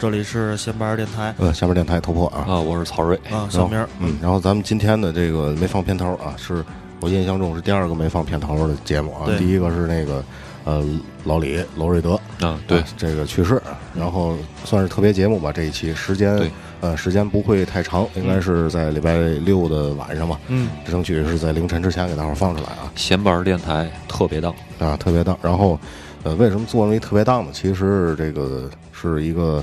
[0.00, 3.14] 这里是闲班电台呃，下边电台突破啊，啊，我是曹睿。
[3.30, 6.64] 啊，小明儿，嗯，然后咱们今天的这个没放片头啊，是
[7.00, 9.36] 我印象中是第二个没放片头的节目啊对。
[9.36, 10.24] 第一个是那个
[10.64, 10.82] 呃
[11.24, 13.60] 老李娄瑞德，啊，对啊，这个去世，
[13.94, 15.52] 然后算是特别节目吧。
[15.52, 25.38] 这一期时间对呃时间不会太长，应该是在礼拜六的晚上吧，嗯，争取是在凌晨之前给大伙儿放出来啊闲班电台特别档，啊特别档。
[25.42, 25.78] 然后
[26.22, 27.50] 呃为什么做那特别档呢？
[27.52, 29.62] 其实这个是一个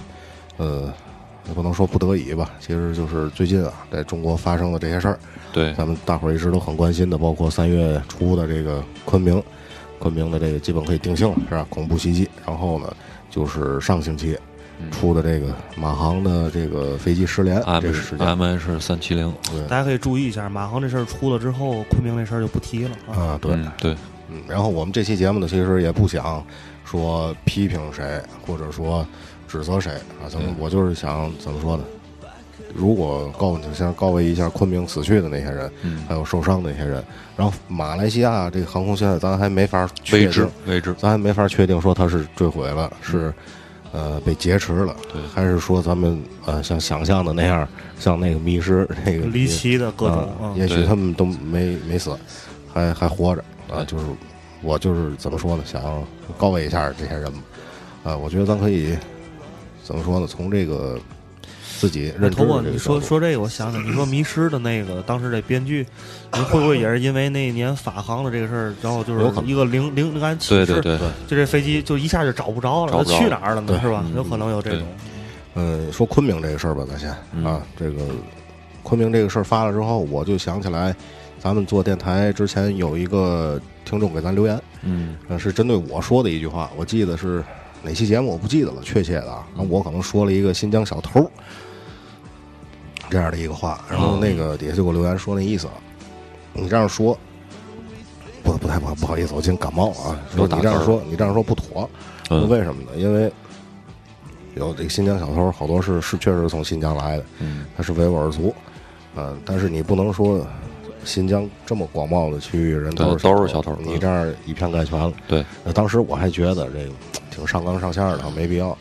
[0.58, 0.94] 呃。
[1.48, 5.18] 也不能说不得已吧，其实就是最近啊，在中国发生的这些事儿，
[5.54, 9.42] 对，咱们大伙儿一直都很关心的，包括三月初的这个昆明，
[9.98, 11.66] 昆明的这个基本可以定性了，是吧？
[11.70, 12.30] 恐怖袭击。
[12.46, 12.94] 然后呢，
[13.30, 14.38] 就是上星期
[14.82, 23.16] 嗯出的这个马航的这个飞机失联 M 这个事件 M H 三七零，对大家可以注意一下，马航这事儿出了之后，昆明这事儿就不提了啊。
[23.16, 23.96] 啊，对，嗯对，
[24.30, 24.42] 嗯。
[24.50, 26.46] 然后我们这期节目呢，其实也不想
[26.84, 29.08] 说批评谁，或者说
[29.48, 31.84] 指责谁啊，咱们我就是想怎么说呢？
[32.76, 37.04] 如果告就先告慰一下昆明死去的那些人，嗯，还有受伤的那些人。
[37.36, 43.34] 然后马来西亚这个航空现在咱还没法确定未知未知，咱还没法确定说它是坠毁了，是
[43.94, 47.68] 呃被劫持了，对还是说咱们呃像想象的那样，
[48.00, 52.16] 像那个迷失那个离奇的各种也许他们都没没死，
[52.72, 53.84] 还还活着啊。
[53.86, 54.06] 就是
[54.62, 55.82] 我就是怎么说呢，想
[56.38, 57.40] 告慰一下这些人吧。
[58.04, 58.96] 啊，我觉得咱可以
[59.88, 60.28] 怎么说呢？
[60.28, 61.00] 从这个
[61.80, 65.88] 自己认知头发，的这个你说说这个，我想想，你说迷失的那个，当时这编剧，
[66.34, 73.80] 你会不会也是因为那年法航的这个事儿，然后就是有可能一个灵灵灵感启示，对对对，就这飞机就一下就找不着了，它去哪儿了呢？
[73.82, 74.04] 是吧？
[74.06, 74.86] 嗯有可能有这种，
[75.54, 78.02] 呃，说昆明这个事儿吧，咱先嗯啊，这个
[78.84, 80.94] 昆明这个事儿发了之后，我就想起来，
[81.40, 87.42] 咱们做电台之前有一个听众给咱留言，嗯呃，是针对我说的一句话，我记得是
[87.84, 91.30] 哪期节目我不记得了，确切的啊，那我可能说了一个新疆小偷
[93.10, 95.74] 这样的一个话，然后那个底下就给我留言说那意思了，
[96.54, 97.18] 你这样说。
[98.44, 100.20] 不不太不好不好意思，我今天感冒了啊。
[100.34, 101.90] 说你这样说，你这样说不妥。
[102.30, 102.92] 嗯为什么呢？
[102.96, 103.30] 因为
[104.56, 108.56] 有这个新疆小偷，好多是是确实是从新疆来的，嗯，他是维吾尔族，
[109.18, 110.48] 嗯、但是你不能说
[111.04, 115.12] 新疆这么广袤的区域人都是都是小偷你这样以偏概全了。
[115.28, 116.92] 对，当时我还觉得这个
[117.38, 118.76] 挺上纲上线的，没必要。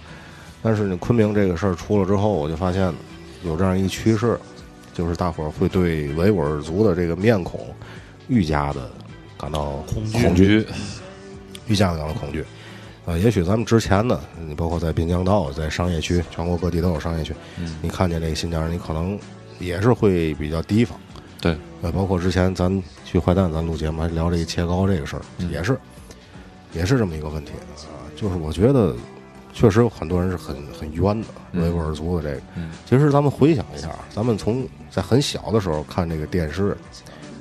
[0.63, 2.91] 但是呢，昆明这个事儿出了之后，我就发现
[3.45, 4.39] 有这样一个趋势，
[4.95, 7.67] 就是大伙儿会对维吾尔族的这个面孔
[8.29, 8.91] 愈加的
[9.39, 10.67] 感到恐惧恐惧，
[11.67, 12.43] 愈加的感到恐惧。
[13.05, 14.19] 呃，也许咱们之前呢，
[14.49, 19.19] 你包括在滨江道，在商业区，全国各地都有商业区，嗯你看见这个新疆人，你可能
[19.59, 20.99] 也是会比较提防。
[21.41, 25.79] 对，呃，包括之前咱去坏蛋，咱录节目还聊这个切糕这个事儿，嗯也是，
[26.73, 27.95] 也是这么一个问题啊。
[28.17, 28.95] 就是我觉得，
[29.53, 32.43] 确实有很多人是很很冤的，嗯维吾尔族的这个。
[32.57, 36.73] 嗯其实咱们回想一下，咱们从在很小的时候看这个电视，《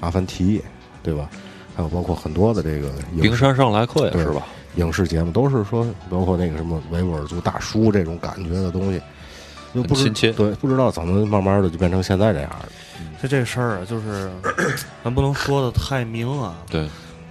[0.01, 0.59] 阿凡提》，
[1.01, 1.29] 对吧？
[1.75, 4.43] 还有包括很多的这个影视冰山上来客也对是吧？
[4.75, 9.01] 影视节目，都是说包括那个什么维吾尔族大叔这种感觉的东西，
[9.73, 12.65] 就不亲切对，不知道怎么慢慢的就变成现在这样了。
[13.21, 14.29] 就这事儿啊，就是
[15.03, 16.57] 咱不能说的太明啊。
[16.69, 16.87] 对，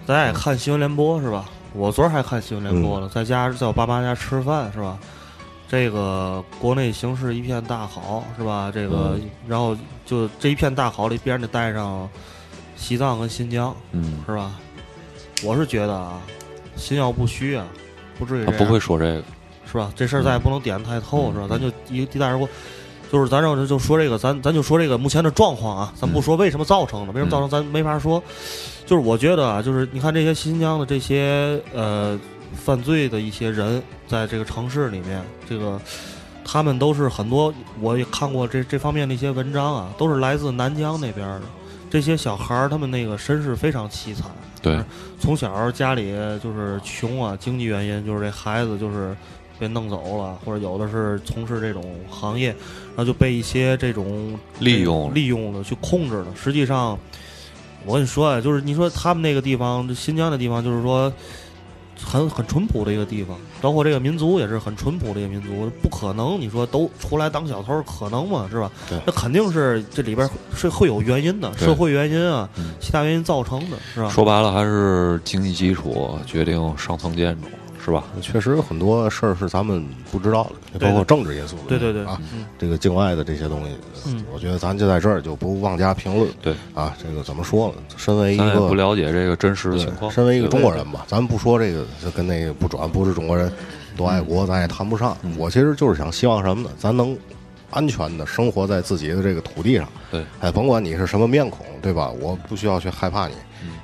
[0.06, 1.46] 大家也看新闻联播是吧？
[1.74, 4.98] 我昨儿还看新闻联播了，在家在我爸妈家吃饭是吧？
[5.68, 8.70] 这个国内形势一片大好是吧？
[8.72, 9.18] 这个、
[9.48, 9.76] 然后
[10.06, 12.08] 就这一片大好里边得带上
[12.76, 14.52] 西藏跟新疆嗯，是吧？
[15.42, 16.20] 我是觉得啊，
[16.76, 17.66] 心要不虚啊，
[18.18, 19.24] 不至于这样他不会说这个，
[19.66, 19.92] 是吧？
[19.96, 21.46] 这事儿咱也不能点太透，嗯是吧？
[21.50, 22.48] 咱就一个地带人过，
[23.14, 28.20] 就是咱让就说这个，咱咱就说这个目前的状况啊，咱不说为什么造成的，为什么造成咱没法说。
[28.84, 32.18] 就是我觉得啊，就是你看这些新疆的这些呃
[32.56, 35.80] 犯罪的一些人，在这个城市里面，这个
[36.44, 41.42] 他们都是很多，我也看过这这方面的一些文章啊，都是来自南疆那边的。
[41.88, 44.28] 这些小孩儿，他们那个身世非常凄惨，
[44.60, 44.82] 对，
[45.20, 46.10] 从小家里
[46.42, 49.16] 就是穷啊，经济原因就是这孩子就是
[49.58, 56.26] 被弄走了，或者有的是从事这种行业，然后就被一些这种利用利用了去控制了。
[56.34, 56.98] 实际上，
[57.86, 61.12] 我跟你说啊，就是你说他们那个地方，新疆的地方，就是说
[62.02, 68.48] 很很淳朴的一个地方，包括这个民族也是很淳朴的一个民族，不可能你说都出来当小偷，可能吗？
[68.50, 68.70] 是吧？
[69.06, 74.08] 那肯定是这里边是会有原因的，社会原因啊嗯，其他原因造成的，是吧？
[74.08, 77.48] 说白了还是经济基础决定上层建筑，
[77.84, 78.04] 是吧？
[78.22, 81.56] 确实有很多事儿是咱们不知道的，对包括政治因素。
[81.68, 83.76] 对对对，啊，嗯这个境外的这些东西，
[84.06, 86.28] 嗯我觉得咱就在这儿就不妄加评论。
[86.40, 87.74] 对啊，这个怎么说呢？
[87.96, 90.10] 身为一个不了解这个真实的情况。
[90.10, 91.84] 身为一个中国人吧，咱不说这个
[92.14, 93.52] 跟那个不转不是中国人，
[93.96, 95.16] 多爱国，咱也谈不上。
[95.36, 96.70] 我其实就是想希望什么呢？
[96.78, 97.14] 咱能
[97.70, 99.86] 安全的生活在自己的这个土地上。
[100.10, 102.10] 对，哎，甭管你是什么面孔，对吧？
[102.20, 103.34] 我不需要去害怕你，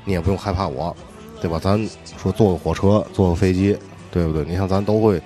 [0.07, 0.97] 你也不用害怕我，
[1.41, 1.59] 对吧？
[1.61, 1.79] 咱
[2.17, 3.77] 说坐个火车，坐个飞机，
[4.11, 4.45] 对不对？
[4.45, 5.21] 你像咱都会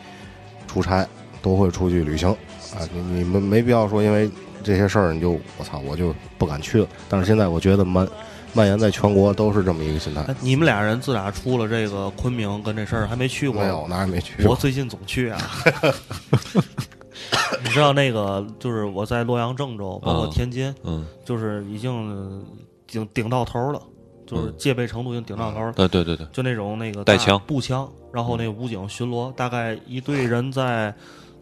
[0.67, 1.07] 出差，
[1.41, 2.87] 都会出去旅行啊。
[2.93, 4.31] 你你们没必要说因为
[4.63, 6.89] 这些事儿你就我操我就不敢去了。
[7.09, 8.07] 但是现在我觉得蔓
[8.53, 10.23] 蔓延在全国都是这么一个心态。
[10.23, 14.55] 哎你们俩人自打出了这个昆明跟这事儿还没去过没有，哪儿也没去我。
[14.57, 15.39] 最近总去啊。
[17.63, 22.45] 你知道那个就是我在洛阳、郑州，包括嗯天津，嗯，就是已经
[22.87, 23.81] 顶顶到头了，
[24.27, 25.73] 就是嗯戒备程度已经顶到头了。
[25.73, 30.95] 对对对对，就那种那个带枪步枪，然后那个武警巡逻，大概一队人在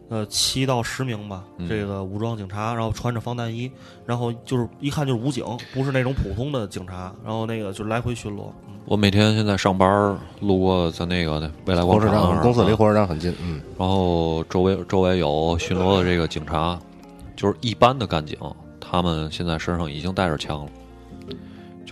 [0.09, 3.71] 呃七到十名吧，嗯这个武装警察，然后穿着防弹衣，
[4.05, 8.47] 然后就是一看就是武警，不是那种普通的警察，然后那个就是来回巡逻。
[8.67, 13.33] 嗯我每天现在上班儿路过咱那个未来火车站，我广场公司离啊火车站很近。
[13.41, 16.77] 嗯，然后周围周围有巡逻的这个警察，
[17.33, 18.37] 就是一般的干警，
[18.81, 20.71] 他们现在身上已经带着枪了，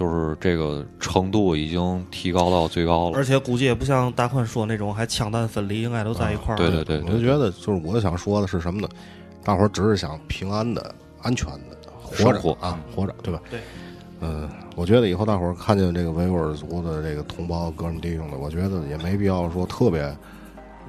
[0.01, 3.18] 就是这个程度已经提高到最高了。
[3.18, 6.57] 而且估计也不像大宽说那种还枪弹分离，应该都在一块儿。
[6.57, 8.89] 对对对我就觉得就是我想说的是什么呢？
[9.44, 13.39] 大伙儿只是想平安的、安全的活着啊，活着，对吧？
[13.51, 13.59] 对。
[14.21, 20.01] 嗯，我觉得以后大伙儿看见这个维吾尔族的这个同胞哥们弟兄的，我觉得也没必要说特别，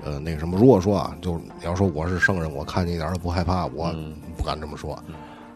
[0.03, 0.59] 呃，那个什么。
[0.59, 4.99] 如果说啊，就你要说我是圣人，我看你一点儿都不害怕，我嗯不敢这么说，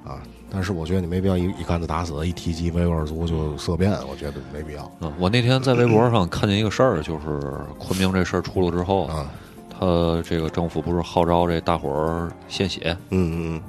[0.06, 0.22] 啊。
[0.48, 7.40] 但是我觉得你没必要一一竿子打死，一提及维吾尔族就色变，我觉得没必要嗯，我那天在微博上看见一个事儿，就是
[7.78, 9.30] 昆明这事儿出了之后，啊。
[9.78, 13.62] 他这个政府不是号召这大伙儿献血，嗯嗯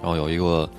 [0.00, 0.70] 然后有一个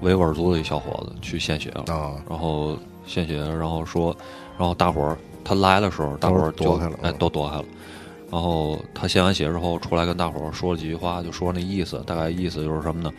[0.00, 4.16] 维吾尔族的一小伙子去献血了，嗯啊，然后献血，然后说，
[4.56, 7.64] 然后大伙儿他来的时候，大伙儿躲开了哎嗯都躲开了。
[8.30, 13.10] 然后他献完血之后出来跟大伙儿说了几句话，就说那意思，大概意思就是什么呢？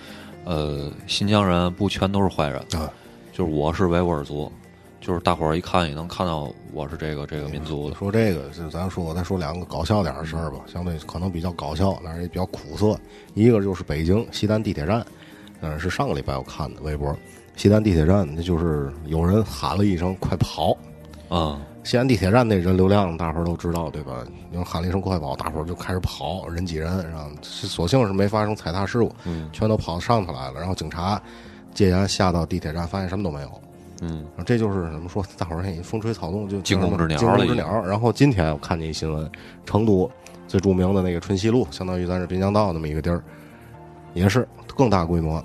[0.49, 2.91] 呃，新疆人不全都是坏人，啊
[3.31, 4.51] 就是我是维吾尔族，
[4.99, 7.95] 就是大伙儿一看也能看到我是这个这个民族的。
[7.95, 12.99] 说这个，就咱说，我再说两个搞笑点儿的事儿吧，相对可能比较搞笑，但是也比较苦涩。
[13.35, 15.05] 一个就是北京西单地铁站，
[15.61, 17.15] 嗯，是上个礼拜我看的微博，
[17.55, 20.75] 西单地铁站，那就是有人喊了一声“快跑
[21.29, 24.23] 啊、”，西安地铁站那人流量大伙儿都知道，对吧？
[24.51, 30.59] 有人喊了一声“快跑”，大伙儿就开始跑，人挤人，然后是所幸是没发生踩踏事故，嗯全都跑到上头来了。
[30.59, 31.19] 然后警察
[31.73, 33.61] 戒严下到地铁站，发现什么都没有。
[34.01, 37.83] 嗯然后这就是怎么说，大伙儿嘿风吹草动就惊弓之鸟惊弓了已经之鸟。
[37.85, 39.29] 然后今天我看见一新闻，
[39.65, 40.09] 成都
[40.47, 43.21] 最著名的那个春熙路，相当于咱是滨江道那么一个地儿，
[44.13, 45.43] 也是更大规模，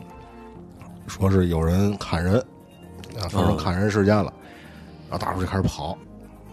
[1.07, 2.39] 说是有人砍人，
[3.19, 4.33] 啊，发生嗯砍人事件了，
[5.11, 5.97] 然后大伙儿就开始跑，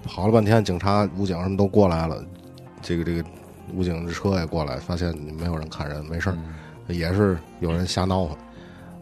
[0.03, 2.23] 跑了半天，警察、武警什么都过来了，
[2.81, 3.23] 这个这个
[3.73, 6.37] 武警的车也过来，发现没有人看人，没事儿，
[6.87, 8.35] 也是有人瞎闹腾。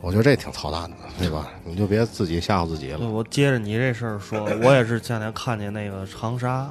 [0.02, 1.50] 我觉得这挺操蛋的，对吧？
[1.66, 3.06] 你就别自己吓唬自己了，。
[3.06, 6.70] 我接着你这事儿说，我也是前两天看见那个长沙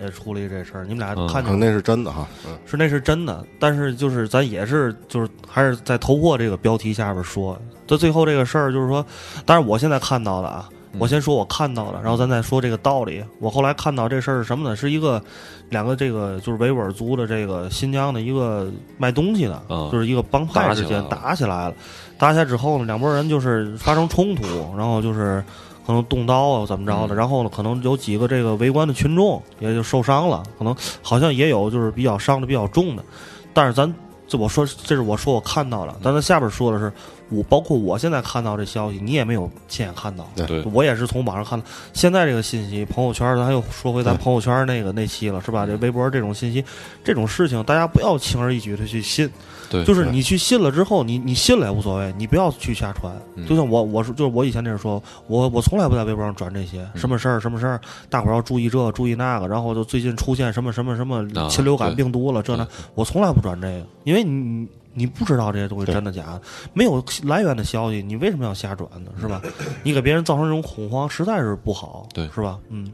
[0.00, 9.06] 也出了一这事儿，你们俩嗯看见那是真的哈，嗯，是那是真的，但是就是咱也是就是还是在头破这个标题下边说，这最后这个事儿就是说，
[9.46, 13.22] 但是我现在看到的啊，我先说我看到的，然后咱再说这个道理。
[13.38, 14.74] 我后来看到这事儿是什么呢？
[14.76, 15.22] 是一个
[15.70, 21.74] 两个这个就是维吾尔族的这个新疆的一个卖东西的，嗯就是一个帮派之间打打起来了，
[22.18, 24.44] 打起来之后呢，两拨人就是发生冲突，
[24.76, 25.42] 然后就是。
[25.86, 27.14] 可能动刀啊，怎么着的？
[27.14, 33.04] 然后呢，可能有几个这个围观的群众也就受伤了，可能好像也有就是比较伤的比较重的，
[33.52, 33.94] 但是咱
[34.26, 36.90] 这我说这是我说我看到了，但他下边说的是
[37.30, 41.64] 我包括我现在看到这消息，你也没有亲眼看到，对我也是从网上看到。
[41.92, 45.66] 现在这个信息，朋友圈咱又说回咱朋友圈那个那期了，是吧？
[45.66, 46.64] 这微博这种信息，
[47.02, 49.28] 这种事情大家不要轻而易举的去信，
[49.70, 53.12] 对，就是你去信了之后，你你信了也无所谓，你不要去瞎传。
[53.36, 69.10] 嗯就像我我是就是我以前那是说，我我从来不在微博上转这些嗯什么事儿什么事儿，大伙儿要注意这注意那个，然后就最近出现什么什么什么啊禽流感病毒了，这那我从来不转这个，因为你你你不知道这些东西真的假的，没有来源的消息，你为什么要瞎转呢？
[69.20, 69.42] 是吧？
[69.82, 72.58] 你给别人造成这种恐慌，实在是不好，对是吧？
[72.68, 72.90] 嗯，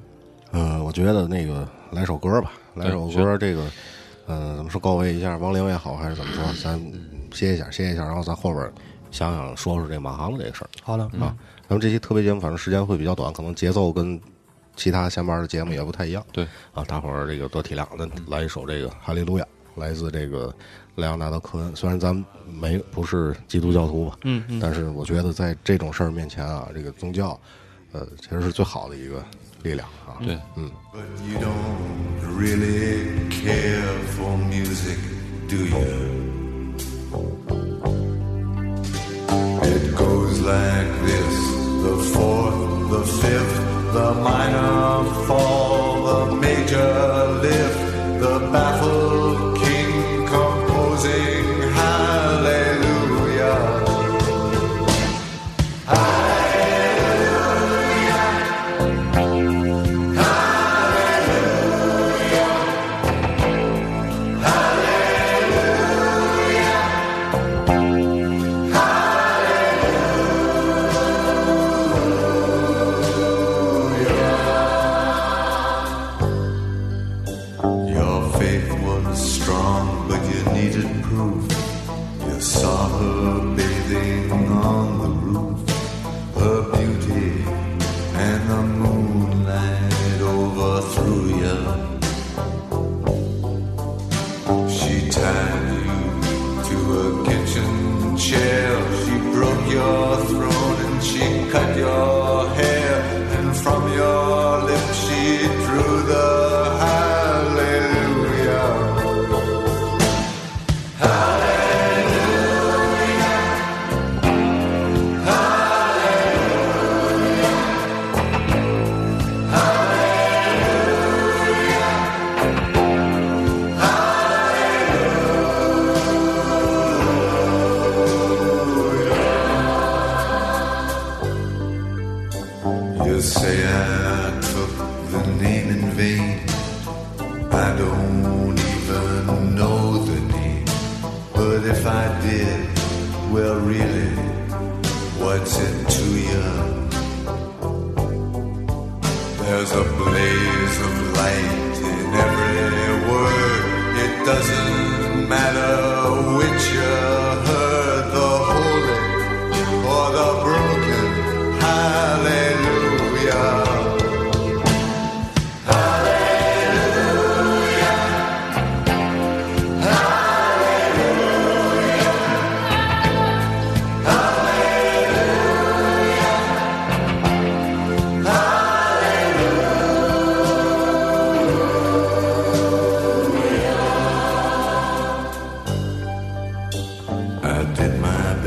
[0.50, 3.64] 呃，我觉得那个来首歌吧，来首歌，这个，
[4.26, 6.80] 呃，怎么说告慰一下亡灵也好，还是怎么说，咱
[7.32, 8.70] 歇一下，歇一下，然后咱后边
[9.10, 11.36] 想想说说这马航的这个事儿好的，啊。
[11.68, 14.20] 咱们这期特别节目，反正时间会比较短，可能节奏跟
[14.74, 16.24] 其他下班的节目也不太一样。
[16.32, 17.86] 对啊，大伙儿这个多体谅。
[17.96, 19.44] 咱来一首这个《哈利路亚》，
[19.76, 20.54] 来自这个
[20.96, 21.74] 莱昂纳德·科恩。
[21.74, 27.38] 虽然咱们没不是基督教徒吧，嗯嗯，但是我觉得在这种事儿面前啊，这个宗教，
[27.92, 29.24] 呃，其实是最好的一个
[29.62, 30.18] 力量啊。
[30.24, 30.70] 对，嗯。
[30.92, 34.98] But you don't really care for music
[35.48, 36.10] do you?
[39.62, 41.36] It goes like this
[41.82, 43.56] the fourth, the fifth,
[43.92, 47.78] the minor fall, the major lift,
[48.20, 49.49] the baffled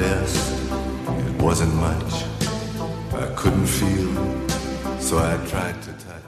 [0.03, 0.36] best.
[1.29, 2.25] It wasn't much.
[3.13, 4.10] I couldn't feel,
[5.00, 6.24] so I tried to touch.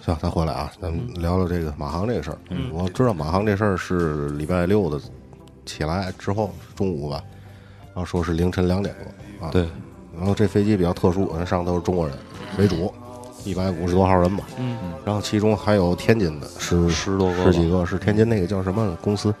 [0.00, 2.38] 行，咱回来啊，咱们聊聊这个马航这个事儿。
[2.48, 4.98] 嗯，我知道马航这事儿是礼拜六的
[5.66, 7.22] 起来之后中午吧，
[7.88, 8.94] 然后说是凌晨两点
[9.38, 9.50] 多啊。
[9.50, 9.68] 对，
[10.16, 12.16] 然后这飞机比较特殊，上都是中国人
[12.56, 12.94] 为主，
[13.44, 14.44] 一百五十多号人吧。
[14.58, 19.34] 嗯，然后其中还有天津的，是十多个十几个，是天津那个叫什么公司做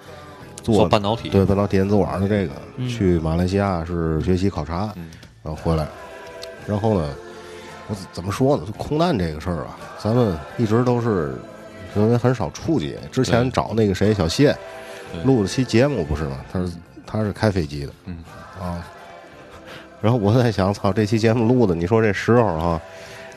[0.74, 2.52] 做半导体对半导体电子网的这个，
[2.88, 4.92] 去马来西亚是学习考察，
[5.42, 5.86] 然后回来，
[6.66, 7.08] 然后呢，
[7.88, 8.64] 我怎么说呢？
[8.66, 11.34] 就空难这个事儿啊，咱们一直都是
[11.96, 12.96] 因为很少触及。
[13.10, 14.56] 之前找那个谁小谢
[15.24, 16.38] 录了期节目不是吗？
[16.52, 16.72] 他是
[17.06, 18.24] 他是开飞机的，嗯
[18.60, 18.84] 啊。
[20.00, 22.80] 然后我在想，操，这期节目录的，你说这时候哈、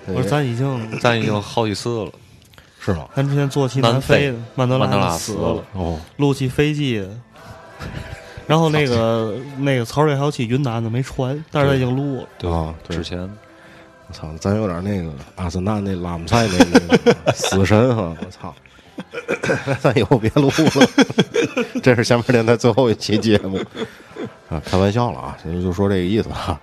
[0.06, 2.12] 不是咱已经， 咱已经好几次了，
[2.84, 3.08] 是吗？
[3.16, 7.10] 咱之前坐起南非的曼德拉拉死了了，哦，录起飞机的，
[8.48, 12.28] 然后那个那个曹睿还要去云南的没传，但是他已经录了。
[12.40, 13.20] 对啊之前
[14.08, 18.54] 我操，咱有点那个阿森纳那拉姆塞那那个 死神哈，我操！
[19.80, 20.88] 咱以后别录了，
[21.82, 23.58] 这是下面电台最后一期节目
[24.50, 26.60] 啊，开玩笑了啊，就就说这个意思啊。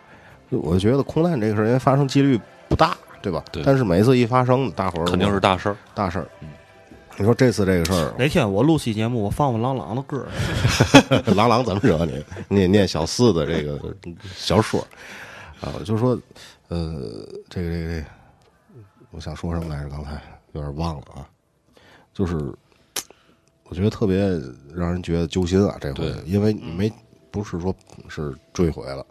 [0.50, 3.44] 我觉得空难这个事儿，因为发生几率不大，对吧？
[3.52, 5.76] 对但是每次一发生，大伙儿肯定是大事儿。
[5.94, 6.28] 大事儿。
[7.20, 10.24] 你说这次这个事儿，哪天我录期节目，我放放郎朗的歌
[11.10, 12.24] 儿， 郎朗怎么惹你？
[12.48, 13.76] 念念小四的这个
[14.36, 14.80] 小说
[15.60, 16.16] 啊，我就说，
[16.68, 18.06] 呃，这个这个这个，
[19.10, 19.88] 我想说什么来着？
[19.88, 20.12] 刚才
[20.52, 21.26] 有点忘了啊。
[22.14, 22.36] 就是
[23.64, 24.18] 我觉得特别
[24.72, 26.92] 让人觉得揪心啊，这回，因为没
[27.32, 27.74] 不是说
[28.08, 29.04] 是坠毁了，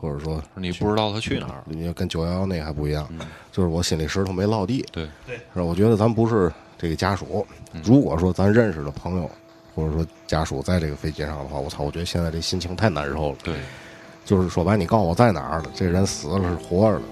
[0.00, 1.62] 或者说你不知道他去哪儿。
[1.66, 3.08] 你要跟九幺幺那还不一样，
[3.52, 5.62] 就是我心里石头没落地，对，是吧？
[5.62, 7.46] 我觉得咱不是这个家属，
[7.84, 9.30] 如果说咱认识的朋友，
[9.74, 13.36] 或者说家属在这个飞机上的话，我操，我觉得现在这心情太难受了。
[13.42, 13.54] 对，
[14.24, 17.04] 就是说白，你告诉我在哪儿了，这人死了是活着的，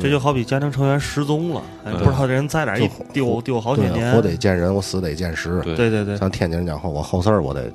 [0.00, 4.12] 这就好比家庭成员失踪了，哎不知道这人在哪儿，一丢丢好几对，年。
[4.12, 5.60] 活得见人，我死得见尸。
[5.62, 5.76] 对。
[5.76, 6.16] 对对对。
[6.16, 7.70] 像天津人讲话，我后事儿我得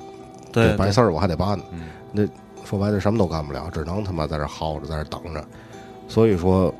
[0.52, 1.64] 对这白事儿我还得办呢。
[1.72, 1.88] 嗯。
[2.12, 2.22] 那
[2.64, 5.44] 说白了什么都干不了，只能他妈在这耗着，在这等着。
[6.08, 6.74] 所以说，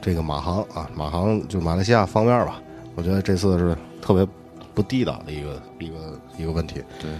[0.00, 2.60] 这个马航啊，马航就马来西亚方面吧，
[2.94, 4.26] 我觉得这次是特别
[4.74, 5.96] 不地道的一个一个
[6.38, 6.82] 一个问题。
[7.00, 7.10] 对，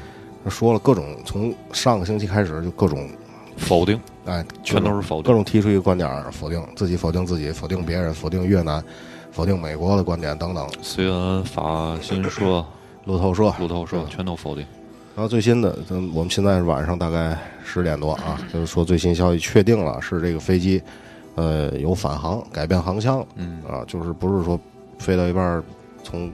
[0.50, 3.08] 说了各种，从上个星期开始就各种，
[3.56, 5.24] 否定，哎，全都是否定。
[5.24, 8.82] 各种提出一个观点，否定自己，否定自己，否定别人，否定越南，
[9.30, 10.68] 否定美国的观点等等。
[10.82, 12.64] 虽然、法新社、
[13.04, 14.66] 路透社，路透社全都否定。
[15.16, 20.82] 然后最新的，咱我们现在是晚上大概十点多啊， 就是说最新消息确定了，是这个飞机，
[21.36, 23.62] 呃，有返航，改变航向了，嗯。
[23.62, 24.58] 啊，就是不是说
[24.98, 25.62] 飞到一半儿
[26.02, 26.32] 从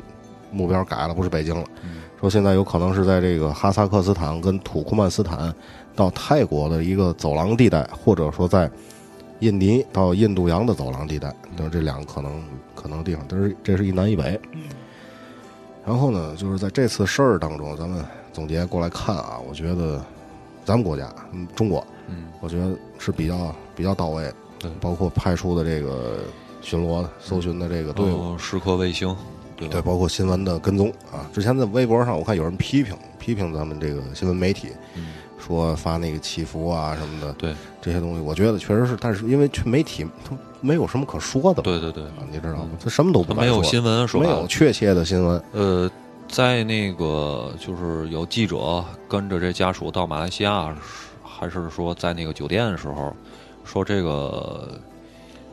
[0.51, 2.01] 目标改了，不是北京了，嗯。
[2.19, 5.55] 说现在有可能是在这个哈萨克斯坦跟土库曼斯坦
[5.95, 8.71] 到泰国的一个走廊地带，或者说在
[9.41, 12.43] 印尼到印度洋的走廊地带，就是这两个可能
[12.75, 14.41] 可能地方，但是这是一南一北。
[15.87, 20.01] 然后呢，就是在这次事儿当中，咱们总结过来看啊，我觉得
[20.65, 26.19] 咱们国家，嗯，中国，嗯，我觉得是比较比较到位的对，包括派出的这个
[26.61, 29.15] 巡逻、搜寻的这个队伍，哦，时刻卫星，
[29.57, 29.69] 对？
[29.69, 31.29] 对，包括新闻的跟踪啊。
[31.33, 35.07] 之前在微博上我看有人批评批评咱们这个新闻媒体，嗯。
[35.43, 37.55] 说发那个祈福啊什么的，对。
[37.81, 42.69] 这些东西，我觉得确实是，但是因为去媒体它没有什么可说的，对对对，啊，你知道吗？
[42.79, 45.91] 它什么都不敢说，没有新闻说没有确切的新闻，呃，
[46.31, 50.75] 在那个就是有记者跟着这家属到马来西亚，
[51.23, 53.15] 还是说在那个酒店的时候，
[53.65, 54.81] 说这个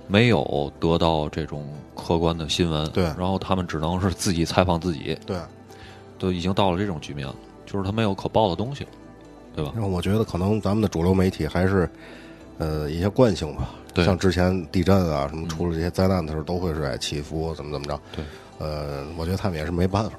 [0.07, 5.37] 没有得到这种客观的新闻，对然后他们只能是自己采访自己，对。
[6.19, 8.89] 都已经到了这种局面了，就是他没有可报的东西了，
[9.55, 9.71] 对吧？
[9.75, 11.87] 然后我觉得可能咱们的主流媒体还是，
[12.57, 13.69] 呃，一些惯性吧。
[13.93, 17.99] 对像之前地震啊什么，嗯出了这些灾难的时候，都会是哎祈福怎么怎么着。
[18.15, 18.25] 对。
[18.59, 20.17] 呃，我觉得他们也是没办法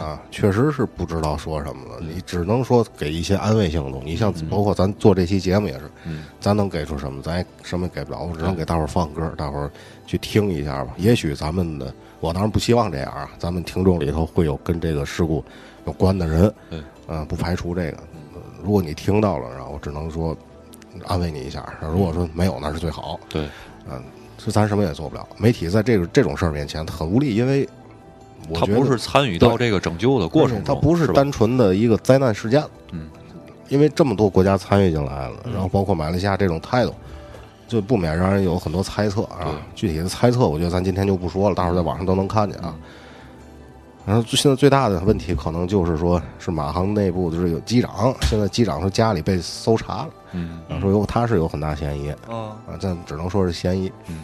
[0.00, 2.00] 啊，确实是不知道说什么了。
[2.00, 4.06] 你只能说给一些安慰性的东西。
[4.06, 9.70] 你像包括咱做这期节目也是，嗯，咱能给出什么，咱也什么也给不了，我只能给大伙儿放歌，大伙儿
[10.06, 10.94] 去听一下吧。
[10.96, 15.44] 也许咱们的，我当然不希望这样啊，咱们听众里头会有跟这个事故
[15.86, 17.98] 有关的人，对，嗯、不排除这个。
[17.98, 18.02] 呃
[18.64, 20.36] 如果你听到了，然后我只能说
[21.06, 21.60] 安慰你一下；
[21.92, 23.20] 如果说没有，那是最好。
[23.28, 23.48] 对，
[23.88, 24.02] 嗯，
[24.36, 25.26] 这咱什么也做不了。
[25.36, 27.68] 媒体在这个这种事儿面前很无力，因为
[28.48, 33.08] 我觉得他不是参与到这个拯救的过程中，他不是单纯的一个灾难事件，嗯，
[33.68, 36.94] 因为这么多国家参与进来了，嗯然后包括马来西亚这种态度，
[37.66, 39.60] 就不免让人有很多猜测啊。
[39.74, 42.74] 具体的猜测，我觉得咱今天就不说了，大伙儿在网上都能看见啊。
[44.06, 53.92] 然后现在最大的问题可能就是说，是马航内部就是有机长，现在机长说家里被搜查了，嗯然后说有他是有很大嫌疑啊，但，只能说是嫌疑。
[54.08, 54.20] 嗯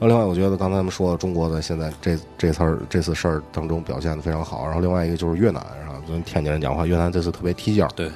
[0.00, 4.66] 后另外，我觉得刚才咱们说的中国的现在这这次儿这次事儿当中表现的非常好。
[4.66, 7.88] 然后另外一个就是越南，然后跟天津人讲话，越南这次特别踢脚。
[7.94, 8.10] 对，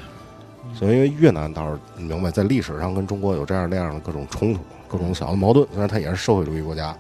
[0.75, 5.67] 所以因为越南倒是明白，在历史上跟中国有这样那样的各种冲突、各种小的矛盾。
[5.71, 6.95] 虽然它也是社会主义国家，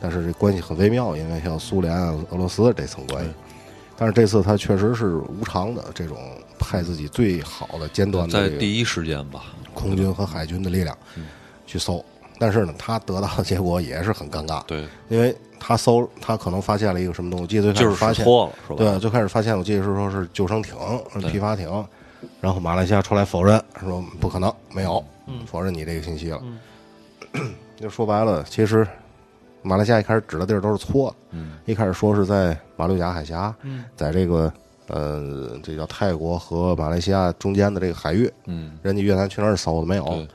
[0.00, 3.30] 但是这关系很微妙，因为像苏联啊、俄罗斯这层关系。
[3.96, 6.18] 但是这次他确实是无偿的这种
[6.58, 11.26] 派自己最好的尖端的在第一时间吧，空军和海军的力量嗯
[11.66, 12.04] 去搜。
[12.38, 18.76] 但是呢，他得到的结果也是很尴尬，对，因为他搜他可能发现了一个什么东西，我记得最开就是始发现，错了，是吧？
[18.76, 20.74] 对，最开始发现我记得是说是救生艇、
[21.20, 21.68] 对批发艇，
[22.40, 26.42] 然后马来西亚出来否认，说不可能，没有，嗯否认你这个信息了。
[27.34, 28.86] 嗯 就说白了，其实
[29.64, 31.52] 马来西亚一开始指的地儿都是错的，嗯。
[31.64, 33.84] 一开始说是在马六甲海峡，嗯。
[33.96, 34.52] 在这个
[34.86, 40.04] 呃，这叫泰国和马来西亚中间的这个海域，嗯，人家越南去那儿搜的没有。
[40.04, 40.28] 对。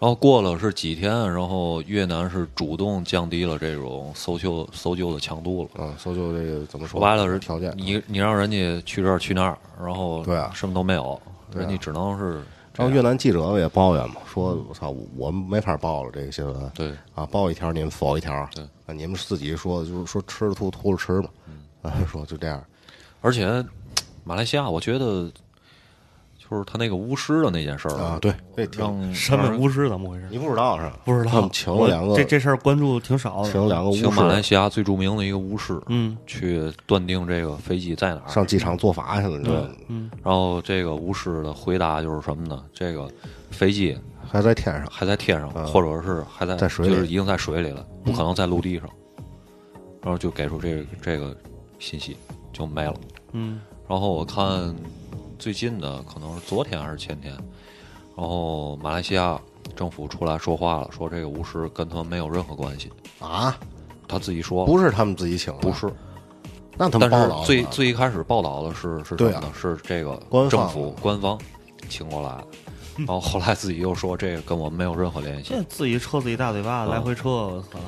[0.00, 5.70] 然后过了是几天，然后越南是主动降低了这种搜救搜救的强度了。
[5.78, 10.50] 嗯，搜救这个怎么说白了是条件，你你让人家去这儿去那儿，然后对啊。
[10.54, 11.20] 什么都没有，
[11.54, 12.42] 人家只能是
[12.74, 16.92] 然后越南记者也抱怨嘛，说我操，我们没法报了这个新闻对。
[17.14, 18.64] 啊，报一条你们否一条，对。
[18.86, 21.28] 啊，你们自己说就是说吃了吐，吐了吃嘛，
[21.82, 22.62] 啊， 说就这样，
[23.20, 23.64] 而且
[24.24, 25.30] 马来西亚，我觉得
[26.52, 30.28] 就是他那个巫师的那件事儿啊，，对，这挺让审问巫师怎么回事？
[30.30, 30.98] 你不知道是吧？
[31.02, 33.50] 不知道，他们请了两个这这事儿关注挺少的。
[33.50, 38.28] 请了两个巫请马来西亚最著名的一个巫师，嗯去断定这个飞机在哪儿。
[38.28, 39.70] 上机场做法去了，你知道吗？
[39.88, 42.62] 嗯然后这个巫师的回答就是什么呢？
[42.74, 43.08] 这个
[43.50, 43.98] 飞机
[44.30, 48.86] 还在天上，还在天上，嗯或者是还在在水里就是已经在水里了，不可能在陆地上。
[50.02, 51.34] 然后就给出这个这个
[51.78, 52.14] 信息
[52.52, 52.94] 就没了。
[53.32, 54.74] 嗯然后我看
[55.42, 57.34] 最近的可能是昨天还是前天，
[58.16, 59.36] 然后马来西亚
[59.74, 63.58] 政府出来说话了，说这个巫师跟他们没有任何关系，啊，
[64.06, 64.64] 他自己说。
[64.64, 65.92] 不是他们自己请的，不是，
[66.78, 69.40] 那他们但是报道了最最一开始报道的是是什对啊。
[69.40, 69.52] 么呢？
[69.60, 71.36] 是这个政府官方。
[71.88, 72.46] 请过来的，
[72.98, 75.52] 然后后来自己又说这个跟我们没有任何联系。
[75.52, 75.62] 这。
[75.64, 77.80] 自己抽自己大嘴巴，啊来回撤，我操！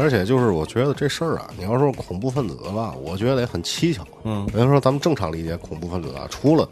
[0.00, 4.02] 而且就是我觉得这事儿啊，你要说恐怖分子吧，我觉得也很蹊跷。
[4.24, 6.68] 嗯比如说咱们正常理解恐怖分子啊，除了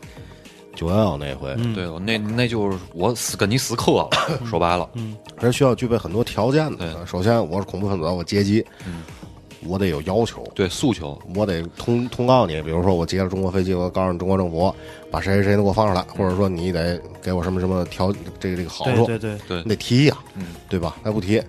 [0.74, 4.08] 九幺幺那回，嗯，对，我那那就是我死跟你死磕了，
[4.46, 4.88] 说白了，
[5.40, 7.04] 人需要具备很多条件的。
[7.04, 9.02] 首先，我是恐怖分子，我劫机，嗯
[9.66, 14.72] 我得有要求，对诉求，我得通通告你，比如说我劫了中国飞机，我告诉你中国政府
[15.10, 20.94] 把谁谁谁都给我放出来，或者说你得给我什么什么条这个这个好处，对对对，你得提呀、嗯对吧？
[21.02, 21.42] 那不提，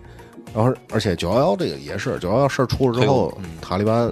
[0.53, 4.11] 然后而且九幺幺这个也是九幺幺事儿出了之后，嗯塔利班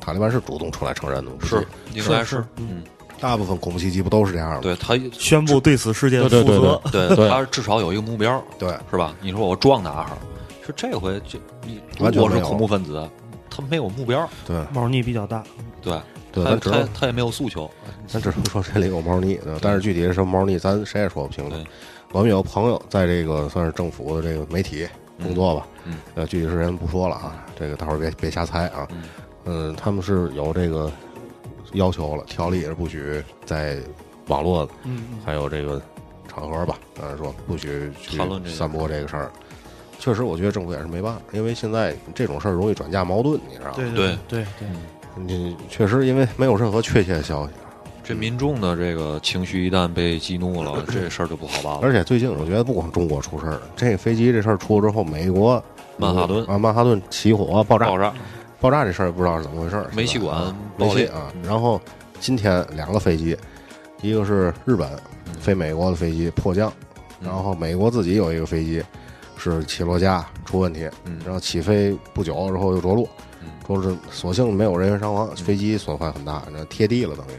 [0.00, 2.82] 塔利班是主动出来承认的，是应该是是，嗯，
[3.20, 4.60] 大部分恐怖袭击不都是这样吗？
[4.62, 6.82] 对他，宣布对此事件负对对对责。
[6.92, 9.14] 对对 他至少有一个目标，对是吧？
[9.20, 10.06] 你说我撞哪儿？
[10.66, 13.08] 是这回就你完全是恐怖分子，
[13.48, 15.42] 他没有目标，对猫腻比较大，
[15.82, 15.98] 对，
[16.30, 17.68] 对，他他他也没有诉求，
[18.06, 21.64] 咱只能说这里有猫腻，对但是具体是什么猫腻，咱谁也说不清楚对。
[22.12, 24.86] 我们有朋友在这个算是政府的这个媒体
[25.22, 28.86] 工作吧，嗯呃，具体时间不说了啊，这个大伙儿别别瞎猜啊。
[28.90, 29.02] 嗯。
[29.46, 30.90] 嗯，他们是有这个
[31.72, 33.78] 要求了，条例也是不许在
[34.26, 35.80] 网络嗯，还有这个
[36.28, 39.30] 场合吧，呃，说不许去散播这个事儿。
[39.98, 43.74] 确实，我觉得政府也是没办法，因为现在这种事儿容易转嫁矛盾，你知道吗？
[43.76, 44.68] 对对对对，
[45.16, 47.52] 你确实因为没有任何确切的消息，
[48.02, 51.80] 这民众的这个情绪一旦被激怒了，这事儿就不好办了。
[51.82, 55.62] 而且最近我觉得不光中国出事儿，这个飞机这事儿出了之后，美国
[55.96, 58.12] 曼哈顿啊，曼哈顿起火爆炸，爆炸，
[58.60, 61.32] 爆炸这事儿不知道是怎么回事儿，煤气管爆裂煤气啊。
[61.44, 61.80] 然后
[62.18, 63.36] 今天两个飞机，
[64.02, 64.88] 一个是日本
[65.38, 66.72] 飞美国的飞机迫降，
[67.20, 68.82] 嗯然后美国自己有一个飞机
[69.36, 73.08] 是起落架出问题，嗯然后起飞不久之后又着陆
[73.42, 77.30] 嗯，着陆所幸没有人员伤亡，飞机损坏很大，那贴地了等于。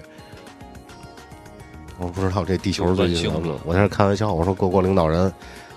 [2.02, 3.32] 我不知道这地球最近
[3.64, 5.32] 我在这开玩笑，我说各国领导人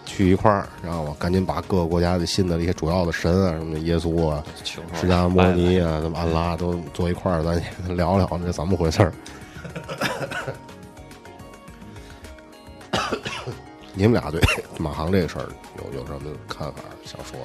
[0.06, 1.14] 去一块儿，然后我？
[1.18, 4.42] 赶紧把各个国家的新的这些主要的神啊，什么耶稣啊、
[4.94, 7.62] 释迦摩尼啊、什么安拉都坐一块儿，咱
[7.94, 9.12] 聊聊这怎么回事儿。
[13.92, 14.40] 你们俩对
[14.78, 15.46] 马航这个事儿
[15.78, 16.80] 有有什么看法？
[17.04, 17.38] 想说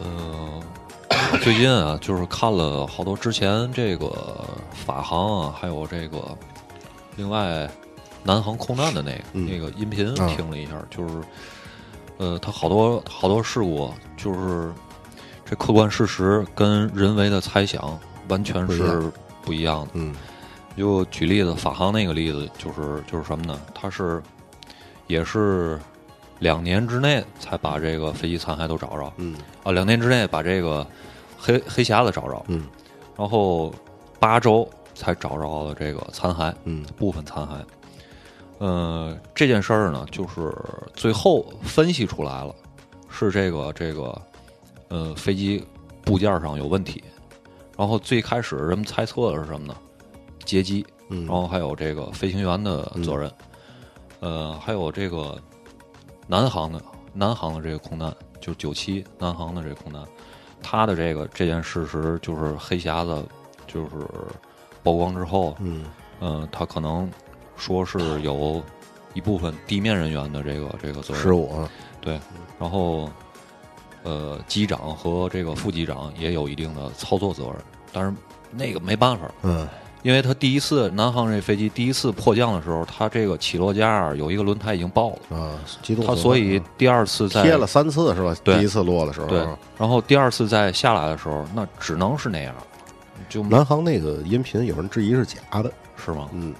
[0.00, 0.60] 嗯？
[1.08, 6.18] 呃，最近啊，就是看了好多之前这个法航啊，还有这个
[7.16, 7.68] 另外
[8.22, 11.20] 南航空难的那个、嗯那个音频啊听了一下，就是
[12.18, 14.72] 呃，它好多好多事故，就是
[15.44, 19.90] 这客观事实跟人为的猜想完全是不一样不一样的。
[19.94, 20.14] 嗯
[20.76, 23.60] 就举例子，法航那个例子就是就是什么呢？
[23.74, 24.22] 它是
[25.08, 25.78] 也是
[26.38, 29.12] 两年之内才把这个飞机残骸都找着。
[29.16, 30.86] 嗯啊，两年之内把这个
[31.38, 32.66] 黑黑匣子找着，嗯
[33.16, 33.74] 然后
[34.18, 37.48] 八周才找着了这个残骸，嗯部分残骸。
[38.60, 40.54] 呃，这件事儿呢，就是
[40.92, 42.54] 最后分析出来了，
[43.08, 44.22] 是这个这个
[44.88, 45.64] 呃飞机
[46.04, 47.02] 部件上有问题。
[47.78, 49.74] 然后最开始人们猜测的是什么呢？
[50.44, 53.32] 劫机，嗯，然后还有这个飞行员的责任，
[54.20, 55.40] 呃，还有这个
[56.26, 56.82] 南航的
[57.14, 60.04] 南航的这个空难，就是九七南航的这个空难，
[60.62, 63.24] 他的这个这件事实就是黑匣子
[63.66, 63.90] 就是
[64.82, 65.86] 曝光之后，嗯
[66.20, 67.10] 嗯、他可能
[67.60, 68.60] 说是有
[69.14, 71.22] 一部分地面人员的这个这个责任。
[71.22, 71.70] 失，误啊，
[72.00, 72.18] 对，
[72.58, 73.08] 然后
[74.02, 77.56] 呃，机长和这个副机长也有一定的操作责任，
[77.92, 78.12] 但是
[78.50, 79.68] 那个没办法，嗯。
[80.02, 88.34] 因为他第一次南航这飞机第一次迫降的时候，它这个起落架有一个轮胎已经爆了，啊，机动它所以第二次在贴了三次是吧？
[88.42, 88.56] 对。
[88.56, 92.54] 第一次落的时候，对啊，然后第二次再下来的时候，那只能是那样，
[93.28, 95.70] 就南航那个音频有人质疑是假的，
[96.02, 96.30] 是吗？
[96.32, 96.54] 嗯，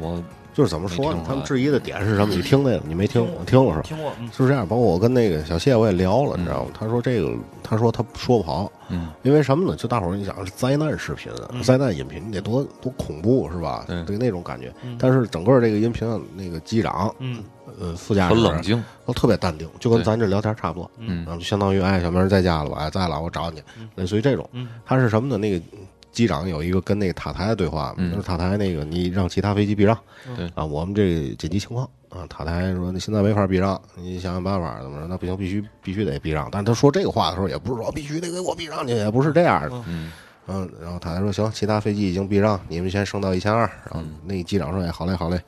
[0.00, 0.22] 我
[0.54, 2.34] 就是怎么说呢他们质疑的点是什么？
[2.34, 3.22] 你听那个你没听？
[3.38, 3.82] 我听了是吧？
[3.82, 6.70] 听过，嗯是这样，包括我跟那个小谢我也聊了，嗯你知道吗？
[6.78, 9.74] 他说这个，他说他说不好，嗯因为什么呢？
[9.76, 13.84] 就大伙儿你想是灾难视频、灾难音频，你得多多恐怖是吧？
[13.86, 14.72] 对对那种感觉。
[14.84, 17.42] 嗯但是整个这个音频啊，那个机长、嗯
[17.80, 20.90] 呃副驾驶很冷静，都特别淡定，就跟咱这聊天差不多。
[20.98, 22.76] 嗯然后就相当于哎，小明在家了吧？
[22.80, 23.62] 哎，在了，我找你，
[23.94, 24.46] 类似于这种。
[24.52, 25.38] 嗯他是什么呢？
[25.38, 25.64] 那个
[26.12, 29.98] 机长有一个跟那个塔台的对话，嗯就是塔台那个你让其他飞机避让，
[30.36, 35.06] 对啊，我们这个紧急情况啊，塔台说你现在没法避让，你想想办法怎么着？
[35.08, 36.48] 那不行，必须必须得避让。
[36.52, 39.84] 但是他说这个话的时候，也不是说必须得给我避让去，也不是这样的。
[39.88, 40.12] 嗯
[40.48, 43.60] 嗯，然后塔台说行，其他飞机已经避让，你们先升到一千二。
[43.60, 45.40] 然后嗯那机长说哎，好嘞好嘞。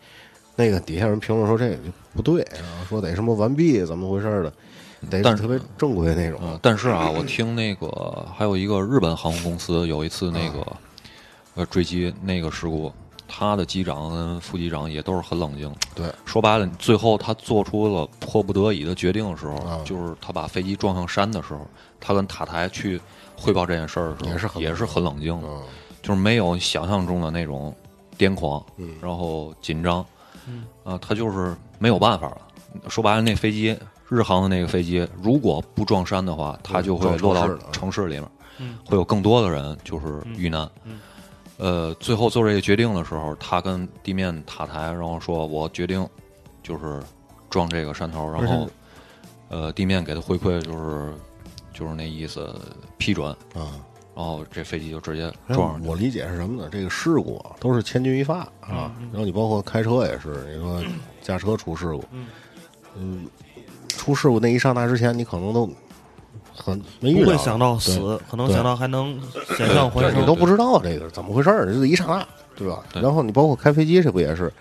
[0.56, 4.52] 那个底下人评论说这个就不对，然后说得什么完毕，怎么回事的，
[5.08, 6.38] 得但是特别正规那种。
[6.42, 10.66] 嗯，但是啊，我听那个还有一个日本航空公司有一次那个
[11.54, 12.92] 呃坠机那个事故，
[13.26, 15.72] 他的机长跟副机长也都是很冷静。
[15.94, 21.66] 对，说白了，最后他做出了迫不得已的决定的时候，啊就是他把飞机撞上山的时候，
[22.00, 23.00] 他跟塔台去
[23.36, 25.62] 汇报这件事儿的时候，也是很也是很冷静的，嗯
[26.02, 27.74] 就是没有想象中的那种
[28.18, 30.04] 癫狂，嗯然后紧张，
[30.84, 32.38] 啊，他就是没有办法了。
[32.88, 33.74] 说白了，那飞机
[34.14, 40.70] 日航的那个飞机，如果不撞山的话，它就会落到城市里面，嗯会有更多的人就是遇难。
[40.84, 41.00] 嗯
[41.56, 46.06] 呃，最后做这个决定的时候，他跟地面塔台，然后说我决定
[46.62, 47.02] 就是
[47.48, 48.68] 撞这个山头，然后
[49.48, 51.14] 呃地面给他回馈就是
[51.72, 52.54] 就是那意思
[52.98, 53.80] 批准，啊。
[54.16, 55.88] 然后这飞机就直接撞上去。
[55.88, 56.68] 我理解是什么呢？
[56.70, 58.94] 这个事故啊都是千钧一发啊。
[59.10, 60.80] 然后你包括开车也是，你说
[61.20, 62.04] 驾车出事故，
[62.96, 63.26] 嗯，
[63.96, 65.68] 出事故那一刹那之前，你可能都
[66.54, 69.18] 很没遇到，不会想到死，可能想到还能
[69.56, 70.22] 险象环生。
[70.22, 72.26] 你都不知道这个怎么回事儿，就是一刹那，
[72.56, 72.82] 对吧？
[72.92, 74.52] 对然后你包括开飞机，这不也是？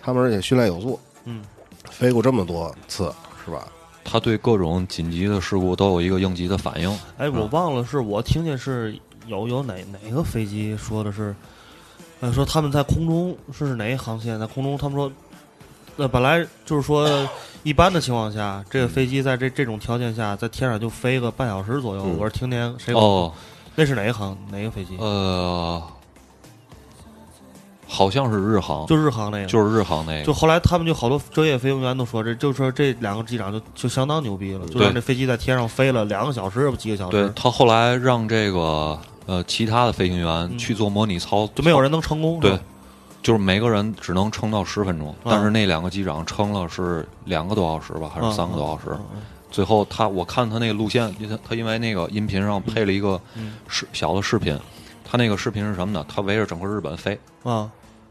[0.00, 1.42] 他们而且训练有素，嗯，
[1.88, 3.12] 飞过这么多次，
[3.44, 3.66] 是吧？
[4.04, 6.90] 他对各种紧急的事故都有一个应急的反应。
[7.18, 11.32] 哎，我忘了是我听见是有有哪哪个飞机说的是，
[12.20, 15.12] 呃，说他们在空中是哪一航线在空中，他们说，
[15.98, 17.06] 呃，本来就是说
[17.62, 22.02] 一般的情况下，这个飞机在这这种条件下在天上就飞个半小时左右。
[22.04, 23.32] 嗯我是听见谁哦，
[23.74, 24.96] 那是哪一航哪个飞机？
[24.98, 25.82] 呃，
[27.86, 29.46] 好像是日航，就日航那个。
[29.46, 30.24] 就是日航那个。
[30.24, 42.40] 就后来他们就好多专业飞行员都说，这就说这两个机长就就相当牛逼了，就让这飞机在天上飞了两个小时，几个小时，对他后来让这个呃其他的飞行员嗯去做模拟操，就没有人能成功。
[42.40, 42.60] 对吧，
[43.22, 48.98] 就是每个人只能撑到十分钟，但是那两个机长撑了是两个多小时吧，还是三个多小时？
[49.50, 54.58] 最后他我看他那个路线，因为他因为那个音频上配了一个嗯视小的视频，
[55.04, 56.04] 他那个视频是什么呢？
[56.08, 57.70] 他围着整个日本飞，啊，